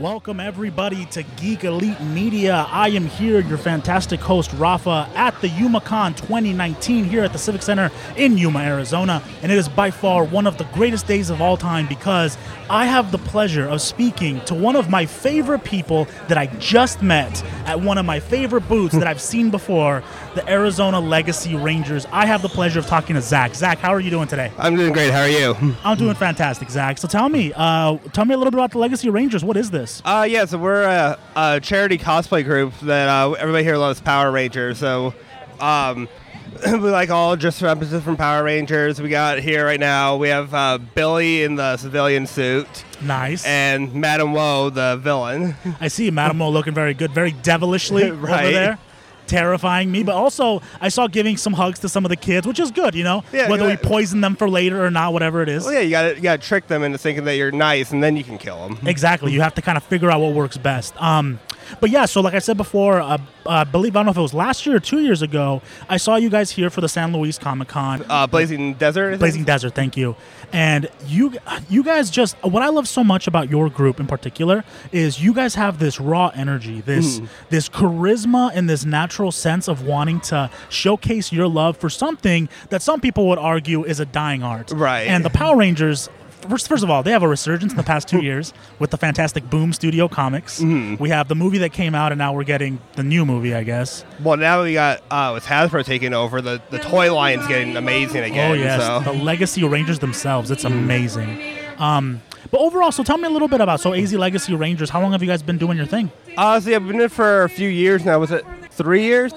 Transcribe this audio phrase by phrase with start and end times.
[0.00, 2.66] Welcome, everybody, to Geek Elite Media.
[2.70, 7.62] I am here, your fantastic host, Rafa, at the YumaCon 2019 here at the Civic
[7.62, 9.22] Center in Yuma, Arizona.
[9.42, 12.36] And it is by far one of the greatest days of all time because
[12.68, 17.00] I have the pleasure of speaking to one of my favorite people that I just
[17.00, 20.02] met at one of my favorite booths that I've seen before,
[20.34, 22.06] the Arizona Legacy Rangers.
[22.12, 23.54] I have the pleasure of talking to Zach.
[23.54, 24.52] Zach, how are you doing today?
[24.58, 25.10] I'm doing great.
[25.10, 25.56] How are you?
[25.84, 26.98] I'm doing fantastic, Zach.
[26.98, 29.42] So tell me, uh, tell me a little bit about the Legacy Rangers.
[29.42, 29.85] What is this?
[30.04, 34.30] Uh, yeah, so we're a, a charity cosplay group that uh, everybody here loves Power
[34.30, 34.78] Rangers.
[34.78, 35.14] So
[35.60, 36.08] um,
[36.66, 39.00] we like all just representatives from Power Rangers.
[39.00, 40.16] We got here right now.
[40.16, 43.44] We have uh, Billy in the civilian suit Nice.
[43.46, 45.54] and Madame Woe, the villain.
[45.80, 48.78] I see Madame Woe looking very good, very devilishly over there.
[49.26, 52.60] Terrifying me, but also I saw giving some hugs to some of the kids, which
[52.60, 53.24] is good, you know.
[53.32, 55.64] Yeah, Whether we poison them for later or not, whatever it is.
[55.64, 58.02] Well, yeah, you got you got to trick them into thinking that you're nice, and
[58.02, 58.86] then you can kill them.
[58.86, 59.32] Exactly.
[59.32, 61.00] You have to kind of figure out what works best.
[61.02, 61.40] Um,
[61.80, 64.18] but yeah, so like I said before, uh, uh, I believe I don't know if
[64.18, 66.88] it was last year or two years ago, I saw you guys here for the
[66.88, 68.04] San Luis Comic Con.
[68.08, 69.18] Uh, Blazing Desert.
[69.18, 70.16] Blazing Desert, thank you.
[70.52, 71.34] And you
[71.68, 75.34] you guys just what I love so much about your group in particular is you
[75.34, 77.28] guys have this raw energy, this mm.
[77.50, 82.82] this charisma and this natural sense of wanting to showcase your love for something that
[82.82, 84.70] some people would argue is a dying art.
[84.70, 85.08] Right.
[85.08, 86.08] And the Power Rangers
[86.48, 88.96] First, first of all, they have a resurgence in the past two years with the
[88.96, 90.60] fantastic Boom Studio Comics.
[90.60, 93.62] We have the movie that came out, and now we're getting the new movie, I
[93.64, 94.04] guess.
[94.22, 98.22] Well, now we got uh, with Hasbro taking over, the, the toy line's getting amazing
[98.24, 98.50] again.
[98.52, 99.12] Oh yes, So.
[99.12, 100.50] the Legacy Rangers themselves.
[100.50, 101.42] It's amazing.
[101.78, 104.90] Um, but overall, so tell me a little bit about so AZ Legacy Rangers.
[104.90, 106.12] How long have you guys been doing your thing?
[106.36, 108.18] Uh, so yeah, I've been in for a few years now.
[108.20, 109.32] Was it three years?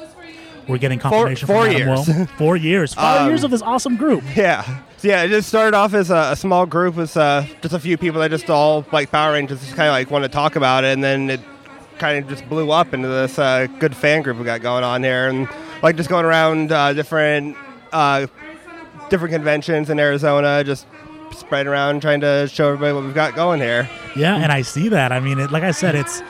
[0.67, 2.29] We're getting confirmation four Adam years.
[2.37, 2.93] Four years.
[2.93, 4.23] Five Um, years of this awesome group.
[4.35, 4.81] Yeah.
[4.99, 7.79] So yeah, it just started off as a, a small group with uh, just a
[7.79, 10.57] few people that just all like Power Rangers, just kind of like want to talk
[10.57, 11.39] about it, and then it
[11.99, 15.01] kind of just blew up into this uh, good fan group we got going on
[15.01, 15.47] here, and
[15.81, 17.55] like just going around uh, different
[17.93, 18.27] uh,
[19.09, 20.85] different conventions in Arizona, just
[21.31, 23.89] spreading around trying to show everybody what we've got going here.
[24.17, 25.13] Yeah, and I see that.
[25.13, 26.21] I mean, it, like I said, it's.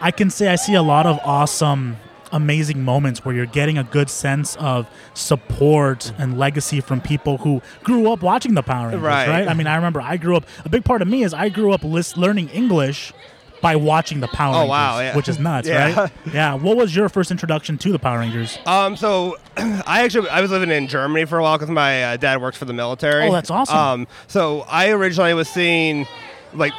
[0.00, 1.98] I can say I see a lot of awesome,
[2.32, 7.60] amazing moments where you're getting a good sense of support and legacy from people who
[7.84, 9.02] grew up watching the Power Rangers.
[9.02, 9.28] Right.
[9.28, 9.48] Right.
[9.48, 10.44] I mean, I remember I grew up.
[10.64, 13.12] A big part of me is I grew up list, learning English
[13.60, 14.70] by watching the Power Oh, Rangers.
[14.70, 15.16] wow, yeah.
[15.16, 16.00] Which is nuts, Yeah.
[16.02, 16.12] right?
[16.32, 16.54] Yeah.
[16.54, 18.56] What was your first introduction to the Power Rangers?
[18.66, 22.16] Um, so I actually I was living in Germany for a while because my uh,
[22.16, 23.26] dad works for the military.
[23.26, 23.76] Oh, that's awesome.
[23.76, 26.06] Um, so I originally was seeing
[26.54, 26.72] like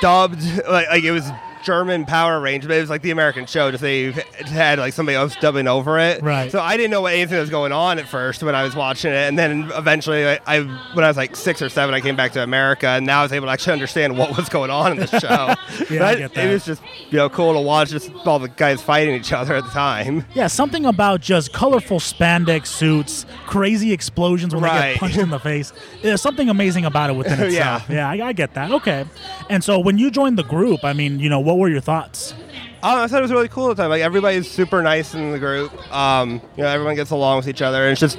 [0.00, 1.28] dubbed like, like it was
[1.66, 3.72] German Power Rangers, but it was like the American show.
[3.72, 4.12] Just they
[4.46, 6.22] had like somebody else dubbing over it.
[6.22, 6.50] Right.
[6.52, 9.10] So I didn't know what anything was going on at first when I was watching
[9.10, 10.60] it, and then eventually I, I
[10.94, 13.22] when I was like six or seven, I came back to America, and now I
[13.24, 15.54] was able to actually understand what was going on in the show.
[15.92, 16.46] Yeah, But I get that.
[16.46, 19.56] It was just you know cool to watch just all the guys fighting each other
[19.56, 20.24] at the time.
[20.34, 25.40] Yeah, something about just colorful spandex suits, crazy explosions when they get punched in the
[25.40, 25.72] face.
[26.02, 27.76] There's something amazing about it within Yeah.
[27.76, 27.90] itself.
[27.90, 28.70] yeah, I, I get that.
[28.70, 29.04] Okay.
[29.50, 32.34] And so when you joined the group, I mean, you know, what were your thoughts?
[32.82, 33.90] Oh, I thought it was really cool at the time.
[33.90, 35.72] Like everybody's super nice in the group.
[35.92, 38.18] Um, you know, everyone gets along with each other, and it's just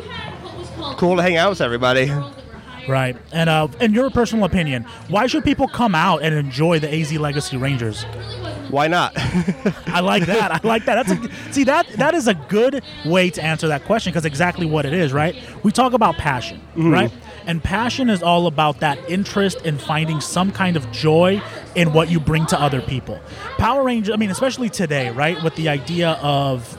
[0.98, 2.12] cool to hang out with everybody.
[2.88, 3.18] Right.
[3.32, 7.12] And uh, in your personal opinion, why should people come out and enjoy the AZ
[7.14, 8.06] Legacy Rangers?
[8.70, 9.14] Why not?
[9.88, 10.52] I like that.
[10.52, 11.08] I like that.
[11.08, 14.66] That's a, see that that is a good way to answer that question because exactly
[14.66, 15.36] what it is, right?
[15.64, 16.92] We talk about passion, mm-hmm.
[16.92, 17.12] right?
[17.46, 21.42] And passion is all about that interest in finding some kind of joy
[21.76, 23.22] in what you bring to other people.
[23.58, 25.42] Power Rangers, I mean, especially today, right?
[25.42, 26.78] With the idea of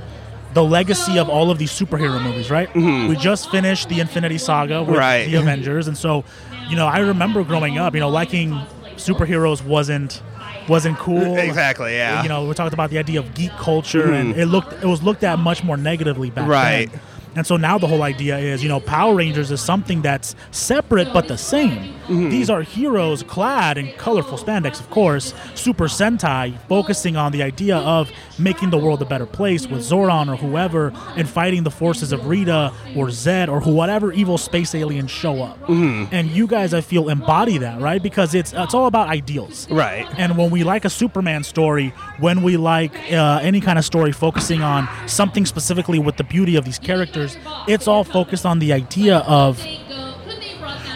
[0.52, 2.68] the legacy of all of these superhero movies, right?
[2.68, 3.08] Mm-hmm.
[3.08, 5.24] We just finished the Infinity Saga with Right.
[5.24, 6.24] the Avengers, and so,
[6.68, 8.60] you know, I remember growing up, you know, liking
[8.96, 10.22] superheroes wasn't
[10.68, 11.36] wasn't cool.
[11.48, 12.22] Exactly, yeah.
[12.22, 14.40] You know, we talked about the idea of geek culture, and mm-hmm.
[14.40, 16.48] it looked it was looked at much more negatively back then.
[16.48, 16.90] Right.
[16.90, 17.00] then.
[17.34, 21.12] And so now the whole idea is, you know, Power Rangers is something that's separate
[21.12, 21.94] but the same.
[22.08, 27.76] These are heroes clad in colorful spandex, of course, Super Sentai, focusing on the idea
[27.76, 32.10] of making the world a better place with Zordon or whoever and fighting the forces
[32.12, 35.58] of Rita or Zedd or whatever evil space aliens show up.
[35.68, 38.02] And you guys, I feel, embody that, right?
[38.02, 39.68] Because it's it's all about ideals.
[39.70, 40.06] Right.
[40.16, 41.90] And when we like a Superman story,
[42.20, 46.56] when we like uh, any kind of story focusing on something specifically with the beauty
[46.56, 47.17] of these characters,
[47.66, 49.64] it's all focused on the idea of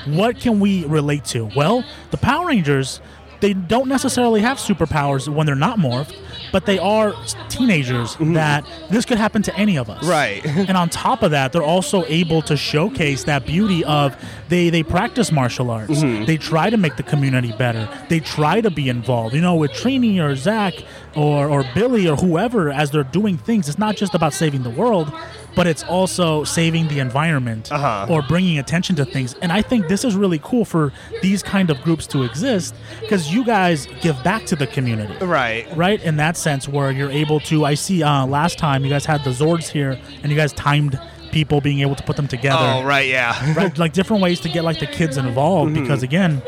[0.07, 1.51] what can we relate to?
[1.55, 3.01] Well, the Power Rangers,
[3.41, 6.17] they don't necessarily have superpowers when they're not morphed,
[6.53, 7.15] but they are
[7.49, 8.35] teenagers mm-hmm.
[8.35, 10.05] that this could happen to any of us.
[10.05, 10.45] Right.
[10.47, 14.17] and on top of that, they're also able to showcase that beauty of
[14.53, 16.01] they they practice martial arts.
[16.03, 17.85] They try to make the community better.
[18.11, 19.35] They try to be involved.
[19.35, 20.75] You know, with Trini or Zach
[21.17, 24.75] or or Billy or whoever as they're doing things, it's not just about saving the
[24.83, 25.09] world,
[25.57, 28.07] but it's also saving the environment Uh-huh.
[28.13, 29.35] or bringing attention to things.
[29.43, 33.33] And I think this is really cool for these kind of groups to exist because
[33.35, 35.65] you guys give back to the community Right.
[35.77, 39.05] right in that sense where you're able to i see uh, last time you guys
[39.13, 40.95] had the zords here and you guys timed
[41.33, 43.09] people being able to put them together Oh, right.
[43.09, 43.55] Yeah.
[43.57, 45.83] right like different ways to get like the kids involved mm-hmm.
[45.83, 46.43] because again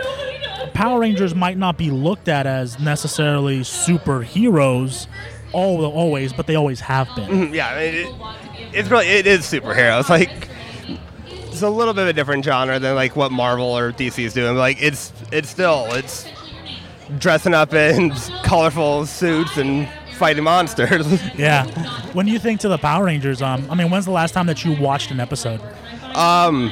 [0.75, 5.07] power rangers might not be looked at as necessarily superheroes
[5.53, 7.69] all always but they always have been mm-hmm, yeah.
[7.69, 8.35] I mean, it,
[8.75, 10.09] it's really it is superheroes.
[10.09, 10.49] Like
[11.55, 14.35] it's a little bit of a different genre than like what Marvel or DC is
[14.35, 14.57] doing.
[14.57, 16.27] Like it's it's still it's
[17.19, 18.11] dressing up in
[18.43, 21.07] colorful suits and fighting monsters.
[21.37, 21.67] yeah
[22.13, 24.65] when you think to the power rangers um i mean when's the last time that
[24.65, 25.61] you watched an episode
[26.15, 26.71] Um,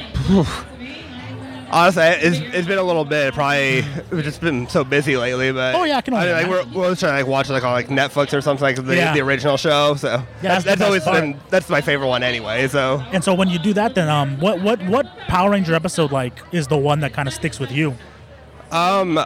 [1.69, 3.33] Honestly, it's, it's been a little bit.
[3.33, 5.51] Probably we've just been so busy lately.
[5.51, 7.63] But Oh, yeah, I can only mean, like, we're, we're trying to like watch like
[7.63, 9.11] on like Netflix or something like the, Yeah.
[9.11, 9.95] the original show.
[9.95, 11.21] So that's that's, that's always part.
[11.21, 12.67] been that's my favorite one anyway.
[12.67, 16.11] So and so when you do that then um what what what power ranger episode
[16.11, 17.95] like is the one that kind of sticks with you
[18.71, 19.19] um,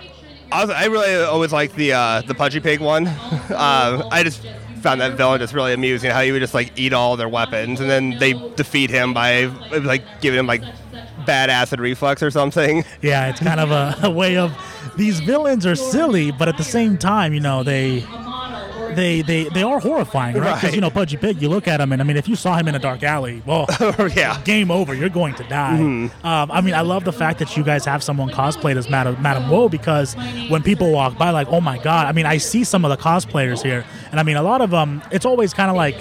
[0.52, 3.08] I, was, I really always like the uh, the Pudgy Pig one.
[3.08, 4.46] uh, I just
[4.82, 6.12] found that villain just really amusing.
[6.12, 9.46] How he would just like eat all their weapons and then they defeat him by
[9.82, 10.62] like giving him like
[11.26, 12.84] bad acid reflux or something.
[13.02, 14.56] Yeah, it's kind of a, a way of
[14.96, 18.00] these villains are silly, but at the same time, you know, they
[18.98, 20.56] they they, they are horrifying, right?
[20.56, 20.76] Because Right.
[20.76, 22.68] you know, Pudgy Pig, you look at him, and I mean, if you saw him
[22.68, 23.66] in a dark alley, well,
[24.16, 24.42] yeah.
[24.44, 24.94] game over.
[24.94, 25.78] You're going to die.
[25.80, 26.26] Mm-hmm.
[26.26, 29.22] Um, I mean, I love the fact that you guys have someone cosplayed as Madame,
[29.22, 30.16] Madame Woe because
[30.50, 32.08] when people walk by, like, oh my god.
[32.08, 34.70] I mean, I see some of the cosplayers here, and I mean, a lot of
[34.72, 35.02] them.
[35.12, 35.96] It's always kind of like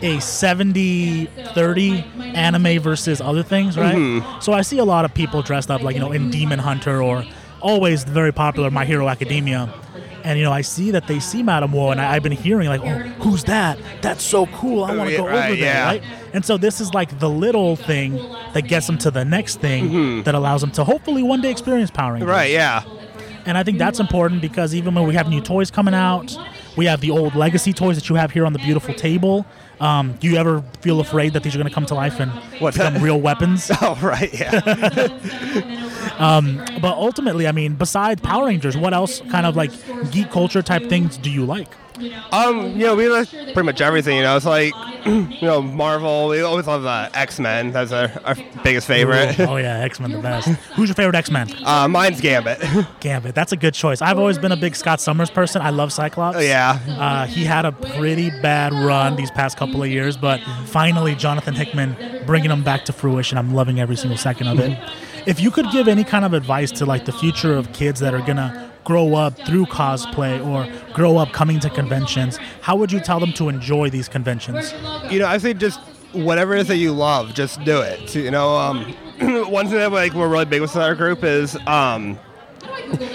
[0.00, 2.04] a 70 30
[2.34, 3.94] anime versus other things, right?
[3.96, 4.40] Mm-hmm.
[4.40, 7.02] So I see a lot of people dressed up like you know in Demon Hunter
[7.02, 7.24] or
[7.60, 9.72] always very popular My Hero Academia.
[10.24, 12.68] And you know, I see that they see Madame Woe, and I, I've been hearing
[12.68, 13.78] like, "Oh, who's that?
[14.02, 14.84] That's so cool!
[14.84, 15.86] I want to go over right, there." yeah.
[15.86, 16.02] Right?
[16.32, 18.16] And so this is like the little thing
[18.52, 21.90] that gets them to the next thing that allows them to hopefully one day experience
[21.90, 22.28] Power Rangers.
[22.28, 22.36] Mm-hmm.
[22.36, 22.50] Right.
[22.50, 22.82] Yeah.
[23.46, 26.36] And I think that's important because even when we have new toys coming out,
[26.76, 29.46] we have the old legacy toys that you have here on the beautiful table.
[29.80, 32.30] Um, do you ever feel afraid that these are going to come to life and
[32.60, 33.70] What's become real weapons?
[33.80, 34.32] Oh, right.
[34.34, 35.84] Yeah.
[36.18, 39.70] Um, but ultimately, I mean, besides Power Rangers, what else kind of like
[40.10, 41.68] geek culture type things do you like?
[42.32, 44.16] Um, you know, we like pretty much everything.
[44.16, 44.72] You know, it's like,
[45.06, 46.28] you know, Marvel.
[46.28, 47.72] We always love uh, X Men.
[47.72, 49.38] That's our, our biggest favorite.
[49.40, 50.48] oh yeah, X Men the best.
[50.74, 51.48] Who's your favorite X Men?
[51.64, 52.62] uh, mine's Gambit.
[53.00, 53.34] Gambit.
[53.34, 54.00] That's a good choice.
[54.02, 55.62] I've always been a big Scott Summers person.
[55.62, 56.36] I love Cyclops.
[56.36, 56.78] Oh, yeah.
[56.88, 61.54] Uh, he had a pretty bad run these past couple of years, but finally, Jonathan
[61.54, 61.96] Hickman
[62.26, 63.38] bringing him back to fruition.
[63.38, 64.78] I'm loving every single second of it.
[65.26, 68.14] If you could give any kind of advice to like the future of kids that
[68.14, 72.98] are gonna grow up through cosplay or grow up coming to conventions, how would you
[72.98, 74.72] tell them to enjoy these conventions?
[75.10, 75.78] you know, I say just
[76.12, 78.14] whatever it is that you love, just do it.
[78.14, 78.84] You know, um,
[79.50, 82.18] one thing that like we're really big with our group is, um,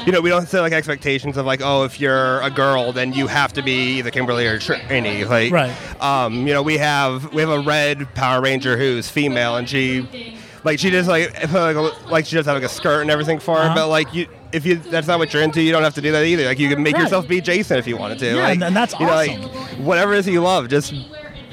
[0.05, 3.11] you know, we don't set like expectations of like, oh, if you're a girl, then
[3.11, 5.27] you have to be either Kimberly or Trini.
[5.27, 5.73] Like, Right.
[6.03, 10.37] Um, you know, we have we have a red Power Ranger who's female, and she,
[10.63, 13.39] like, she just like like, a- like she does have like a skirt and everything
[13.39, 13.75] for her, Uh-huh.
[13.75, 14.27] but like you.
[14.51, 16.45] If you that's not what you're into, you don't have to do that either.
[16.45, 17.01] Like you can make Right.
[17.03, 18.27] yourself be Jason if you wanted to.
[18.27, 19.41] Yeah, like, and- and that's you know, awesome.
[19.41, 20.93] like whatever it is you love, just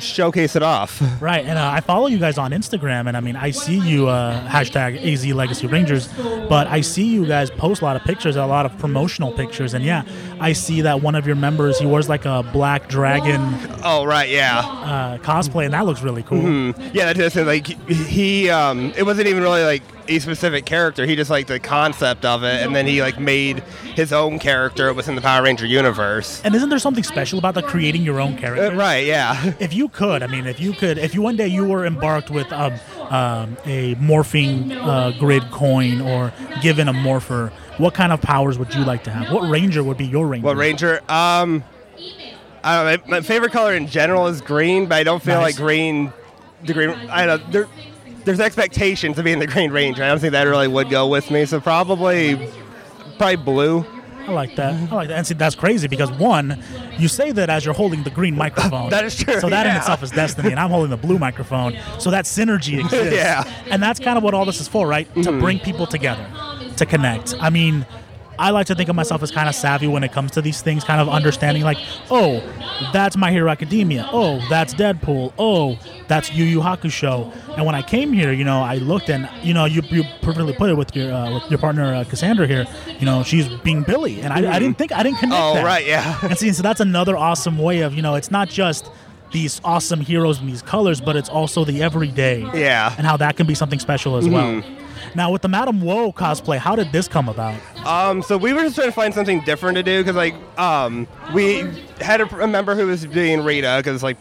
[0.00, 1.00] showcase it off.
[1.20, 4.08] Right, and uh, I follow you guys on Instagram, and I mean, I see you
[4.08, 6.08] uh, hashtag AZ Legacy Rangers,
[6.48, 9.74] but I see you guys post a lot of pictures, a lot of promotional pictures,
[9.74, 10.04] and yeah,
[10.40, 13.40] I see that one of your members he wears like a black dragon
[13.82, 16.74] Oh right, yeah, uh, cosplay, and that looks really cool.
[16.92, 17.12] yeah.
[17.12, 18.48] That's just like he.
[18.50, 21.06] Um, it wasn't even really like a specific character.
[21.06, 23.60] He just liked the concept of it, and then he like made
[23.94, 26.40] his own character within the Power Ranger universe.
[26.44, 28.66] And isn't there something special about the creating your own character?
[28.66, 29.06] Uh, right?
[29.06, 29.54] Yeah.
[29.60, 32.30] If you could, I mean, if you could, if you one day you were embarked
[32.30, 32.72] with um,
[33.10, 38.74] um, a morphing uh, grid coin or given a morpher, what kind of powers would
[38.74, 39.32] you like to have?
[39.32, 40.46] What ranger would be your ranger?
[40.46, 41.00] What Ranger?
[41.08, 41.62] Um,
[42.64, 43.04] I don't know.
[43.06, 45.54] My, my favorite color in general is green, but I don't feel Nice.
[45.54, 46.12] like green.
[46.64, 46.90] The green.
[46.90, 47.52] I don't.
[47.52, 47.66] know.
[48.20, 50.02] There, there's expectations of being the Green Ranger.
[50.02, 51.46] I don't think that really would go with me.
[51.46, 52.50] So probably,
[53.18, 53.86] probably blue.
[54.26, 54.74] I like that.
[54.92, 55.16] I like that.
[55.18, 56.62] And see, that's crazy because one,
[56.98, 58.90] you say that as you're holding the green microphone.
[58.90, 61.76] That is true, So that in itself is destiny, and I'm holding the blue microphone.
[61.98, 63.14] So that synergy exists.
[63.20, 63.42] Yeah.
[63.42, 63.72] Mm-hmm.
[63.72, 65.12] And that's kind of what all this is for, right?
[65.22, 66.26] To bring people together,
[66.76, 67.34] to connect.
[67.40, 67.86] I mean.
[68.40, 70.62] I like to think of myself as kind of savvy when it comes to these
[70.62, 71.76] things, kind of understanding like,
[72.10, 72.42] oh,
[72.90, 74.08] that's My Hero Academia.
[74.10, 75.34] Oh, that's Deadpool.
[75.38, 75.78] Oh,
[76.08, 77.30] that's Yu Yu Hakusho.
[77.56, 80.54] And when I came here, you know, I looked and you know, you, you perfectly
[80.54, 82.66] put it with your uh, with your partner uh, Cassandra here.
[82.98, 85.38] You know, she's being Billy, and I, I didn't think I didn't connect.
[85.38, 85.64] Oh, that.
[85.64, 86.18] right, yeah.
[86.22, 88.90] And see, so that's another awesome way of you know, it's not just
[89.32, 92.40] these awesome heroes and these colors, but it's also the everyday.
[92.40, 92.88] Yeah.
[92.88, 92.98] Mm-hmm.
[92.98, 94.62] And how that can be something special as well.
[95.14, 97.58] Now with the Madame Woe cosplay, how did this come about?
[97.86, 101.08] Um, so we were just trying to find something different to do because, like, um,
[101.34, 101.60] we
[102.00, 104.16] had a, a member who was doing Rita because, like,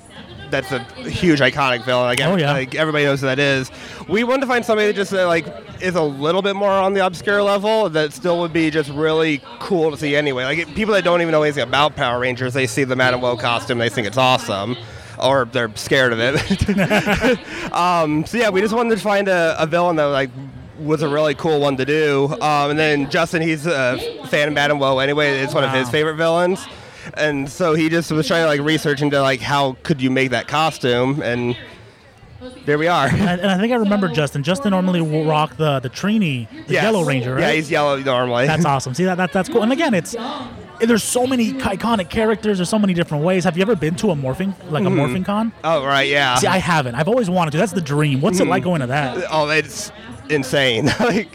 [0.50, 2.06] that's a huge iconic villain.
[2.06, 2.54] Like, Oh, yeah.
[2.54, 3.70] like everybody knows who that is.
[4.08, 5.46] We wanted to find somebody that just uh, like
[5.80, 9.44] is a little bit more on the obscure level that still would be just really
[9.60, 10.46] cool to see anyway.
[10.46, 13.22] Like it- people that don't even know anything about Power Rangers, they see the Madame
[13.22, 14.76] Woe costume, they think it's awesome.
[15.22, 17.72] Or they're scared of it.
[17.74, 20.32] um, so yeah, we just wanted to find a, a villain that like
[20.80, 22.28] was a really cool one to do.
[22.42, 25.40] Um, and then Justin, he's a fan of Madame Woe anyway.
[25.40, 26.66] It's one of his favorite villains.
[27.16, 30.30] And so he just was trying to like research into like how could you make
[30.32, 31.58] that costume, and
[32.66, 33.08] there we are.
[33.08, 34.44] And, and I think I remember Justin.
[34.44, 36.84] Justin normally will rock the the Trini, the Yes.
[36.84, 37.42] Yellow Ranger, right?
[37.42, 38.48] Yeah, he's yellow normally.
[38.48, 38.94] That's awesome.
[38.94, 39.64] See that, that that's cool.
[39.64, 40.16] And again, it's
[40.82, 42.58] there's so many iconic characters.
[42.60, 43.44] There's so many different ways.
[43.44, 45.52] Have you ever been to a morphing like a Morphicon?
[45.64, 46.36] oh right, yeah.
[46.36, 46.96] See, I haven't.
[46.96, 47.58] I've always wanted to.
[47.58, 48.22] That's the dream.
[48.22, 49.26] What's it like going to that?
[49.32, 49.92] oh, it's
[50.30, 50.86] insane.
[51.00, 51.30] like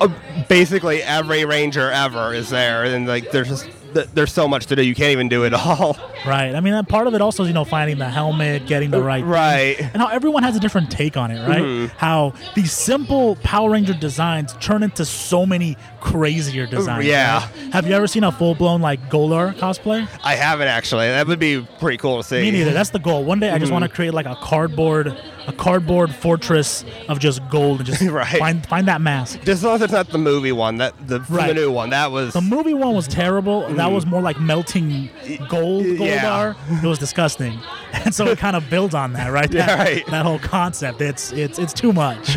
[0.00, 0.08] uh,
[0.48, 4.76] basically every ranger ever is there, and like there's just th- there's so much to
[4.76, 4.82] do.
[4.84, 5.96] You can't even do it all.
[6.24, 6.54] Right.
[6.54, 9.02] I mean, that part of it also is you know finding the helmet, getting the
[9.02, 9.76] right, thing, Right.
[9.80, 11.44] and how everyone has a different take on it.
[11.48, 11.90] Right.
[11.96, 17.06] How these simple Power Ranger designs turn into so many crazier designs.
[17.06, 17.40] yeah.
[17.40, 17.72] right?
[17.72, 20.06] Have you ever seen a full blown like Goldar cosplay?
[20.22, 21.08] I haven't actually.
[21.08, 22.40] That would be pretty cool to see.
[22.40, 22.72] Me neither.
[22.72, 23.24] That's the goal.
[23.24, 27.40] One day, I just want to create like a cardboard, a cardboard fortress of just
[27.50, 28.38] gold and just Right.
[28.38, 29.38] find find that mask.
[29.38, 31.48] Just as long as it's not the movie one, that the, Right.
[31.48, 33.68] the new one, that was The movie one was terrible.
[33.74, 35.08] That was more like melting
[35.48, 36.54] gold, Yeah.
[36.54, 36.82] Goldar.
[36.84, 37.58] It was disgusting,
[37.92, 39.50] and so it kind of builds on that, right?
[39.52, 40.06] Yeah, That, right.
[40.06, 41.00] that whole concept.
[41.00, 42.36] It's it's it's too much.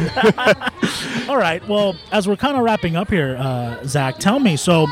[1.29, 1.65] All right.
[1.67, 4.55] Well, as we're kind of wrapping up here, uh, Zach, tell me.
[4.57, 4.87] So,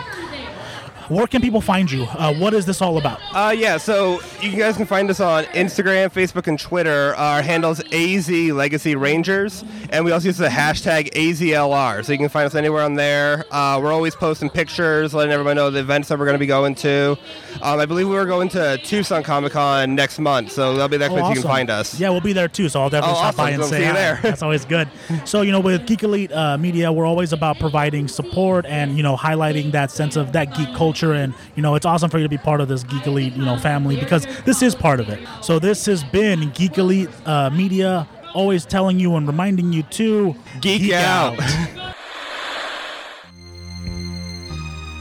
[1.09, 2.03] where can people find you?
[2.03, 3.19] Uh, what is this all about?
[3.33, 7.15] Uh, yeah, so you guys can find us on Instagram, Facebook, and Twitter.
[7.15, 12.03] Our handle's AZ Legacy Rangers, and we also use the hashtag AZLR.
[12.05, 13.45] So you can find us anywhere on there.
[13.51, 16.45] Uh, we're always posting pictures, letting everyone know the events that we're going to be
[16.47, 17.17] going to.
[17.61, 21.07] Um, I believe we're going to Tucson Comic Con next month, so that'll be the
[21.09, 21.99] next Oh, place you can find us.
[21.99, 23.81] Yeah, we'll be there too, so I'll definitely Oh, stop by and So say see
[23.83, 23.93] you hi.
[23.93, 24.19] there.
[24.21, 24.87] That's always good.
[25.25, 29.03] So you know, with Geek Elite uh, Media, we're always about providing support and you
[29.03, 32.23] know highlighting that sense of that geek culture, and you know it's awesome for you
[32.23, 35.09] to be part of this Geek Elite you know family because this is part of
[35.09, 35.19] it.
[35.41, 40.35] So this has been Geek Elite uh, Media, always telling you and reminding you to
[40.61, 41.37] Geek out.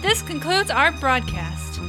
[0.03, 1.81] This concludes our broadcast.